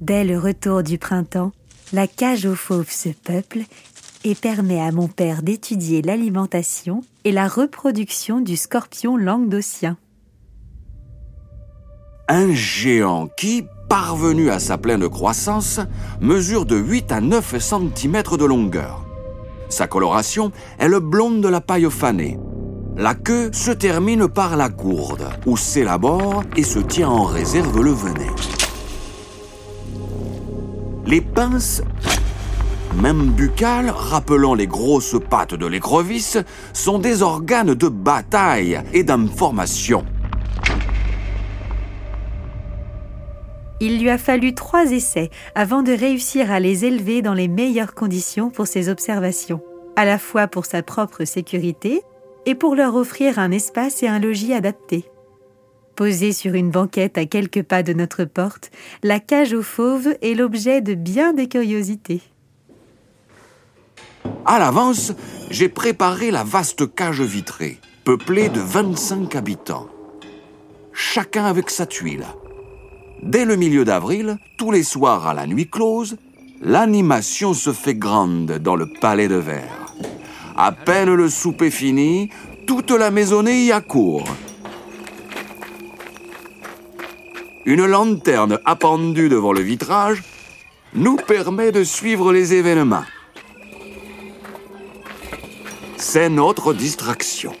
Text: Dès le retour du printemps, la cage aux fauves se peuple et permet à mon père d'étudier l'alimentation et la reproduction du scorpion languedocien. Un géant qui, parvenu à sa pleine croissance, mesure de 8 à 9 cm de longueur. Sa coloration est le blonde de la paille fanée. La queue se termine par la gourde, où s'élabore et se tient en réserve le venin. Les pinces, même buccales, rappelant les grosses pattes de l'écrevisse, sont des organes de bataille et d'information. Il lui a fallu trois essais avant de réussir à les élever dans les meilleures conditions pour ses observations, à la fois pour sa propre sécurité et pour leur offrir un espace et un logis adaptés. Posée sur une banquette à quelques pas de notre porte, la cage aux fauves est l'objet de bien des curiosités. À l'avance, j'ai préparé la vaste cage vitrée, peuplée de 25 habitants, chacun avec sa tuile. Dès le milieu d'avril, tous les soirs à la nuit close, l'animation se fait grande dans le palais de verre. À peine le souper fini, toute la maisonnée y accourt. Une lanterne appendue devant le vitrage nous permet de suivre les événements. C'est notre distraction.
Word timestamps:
Dès 0.00 0.24
le 0.24 0.38
retour 0.38 0.82
du 0.82 0.98
printemps, 0.98 1.52
la 1.92 2.06
cage 2.06 2.46
aux 2.46 2.56
fauves 2.56 2.90
se 2.90 3.10
peuple 3.10 3.60
et 4.24 4.34
permet 4.34 4.80
à 4.80 4.90
mon 4.90 5.06
père 5.06 5.42
d'étudier 5.42 6.02
l'alimentation 6.02 7.04
et 7.24 7.30
la 7.30 7.46
reproduction 7.46 8.40
du 8.40 8.56
scorpion 8.56 9.16
languedocien. 9.16 9.96
Un 12.28 12.52
géant 12.52 13.28
qui, 13.36 13.64
parvenu 13.88 14.50
à 14.50 14.58
sa 14.58 14.78
pleine 14.78 15.08
croissance, 15.08 15.78
mesure 16.20 16.66
de 16.66 16.76
8 16.76 17.12
à 17.12 17.20
9 17.20 17.58
cm 17.58 18.22
de 18.36 18.44
longueur. 18.44 19.04
Sa 19.68 19.86
coloration 19.86 20.50
est 20.78 20.88
le 20.88 21.00
blonde 21.00 21.40
de 21.40 21.48
la 21.48 21.60
paille 21.60 21.88
fanée. 21.90 22.38
La 22.96 23.14
queue 23.14 23.50
se 23.52 23.70
termine 23.70 24.26
par 24.28 24.56
la 24.56 24.68
gourde, 24.68 25.28
où 25.46 25.56
s'élabore 25.56 26.42
et 26.56 26.62
se 26.62 26.78
tient 26.78 27.08
en 27.08 27.24
réserve 27.24 27.80
le 27.82 27.90
venin. 27.90 28.34
Les 31.06 31.20
pinces, 31.20 31.82
même 33.00 33.32
buccales, 33.32 33.90
rappelant 33.90 34.54
les 34.54 34.66
grosses 34.66 35.16
pattes 35.28 35.54
de 35.54 35.66
l'écrevisse, 35.66 36.38
sont 36.72 36.98
des 36.98 37.22
organes 37.22 37.74
de 37.74 37.88
bataille 37.88 38.80
et 38.94 39.04
d'information. 39.04 40.04
Il 43.80 44.00
lui 44.00 44.08
a 44.08 44.16
fallu 44.16 44.54
trois 44.54 44.92
essais 44.92 45.28
avant 45.54 45.82
de 45.82 45.92
réussir 45.92 46.50
à 46.50 46.58
les 46.58 46.86
élever 46.86 47.20
dans 47.20 47.34
les 47.34 47.48
meilleures 47.48 47.94
conditions 47.94 48.48
pour 48.48 48.66
ses 48.66 48.88
observations, 48.88 49.60
à 49.96 50.06
la 50.06 50.18
fois 50.18 50.46
pour 50.46 50.64
sa 50.64 50.82
propre 50.82 51.24
sécurité 51.24 52.02
et 52.46 52.54
pour 52.54 52.76
leur 52.76 52.94
offrir 52.94 53.38
un 53.38 53.50
espace 53.50 54.02
et 54.02 54.08
un 54.08 54.20
logis 54.20 54.54
adaptés. 54.54 55.04
Posée 55.96 56.32
sur 56.32 56.54
une 56.54 56.70
banquette 56.70 57.18
à 57.18 57.24
quelques 57.24 57.62
pas 57.62 57.84
de 57.84 57.92
notre 57.92 58.24
porte, 58.24 58.72
la 59.04 59.20
cage 59.20 59.52
aux 59.52 59.62
fauves 59.62 60.16
est 60.22 60.34
l'objet 60.34 60.80
de 60.80 60.94
bien 60.94 61.32
des 61.32 61.48
curiosités. 61.48 62.20
À 64.44 64.58
l'avance, 64.58 65.12
j'ai 65.50 65.68
préparé 65.68 66.32
la 66.32 66.42
vaste 66.42 66.92
cage 66.94 67.20
vitrée, 67.20 67.78
peuplée 68.02 68.48
de 68.48 68.58
25 68.58 69.36
habitants, 69.36 69.88
chacun 70.92 71.44
avec 71.44 71.70
sa 71.70 71.86
tuile. 71.86 72.26
Dès 73.22 73.44
le 73.44 73.54
milieu 73.54 73.84
d'avril, 73.84 74.36
tous 74.58 74.72
les 74.72 74.82
soirs 74.82 75.28
à 75.28 75.34
la 75.34 75.46
nuit 75.46 75.70
close, 75.70 76.16
l'animation 76.60 77.54
se 77.54 77.72
fait 77.72 77.94
grande 77.94 78.58
dans 78.58 78.76
le 78.76 78.86
palais 79.00 79.28
de 79.28 79.36
verre. 79.36 79.94
À 80.56 80.72
peine 80.72 81.14
le 81.14 81.28
souper 81.28 81.70
fini, 81.70 82.30
toute 82.66 82.90
la 82.90 83.10
maisonnée 83.10 83.66
y 83.66 83.72
accourt. 83.72 84.28
Une 87.66 87.86
lanterne 87.86 88.58
appendue 88.66 89.30
devant 89.30 89.52
le 89.52 89.62
vitrage 89.62 90.22
nous 90.92 91.16
permet 91.16 91.72
de 91.72 91.82
suivre 91.82 92.32
les 92.32 92.52
événements. 92.52 93.04
C'est 95.96 96.28
notre 96.28 96.74
distraction. 96.74 97.56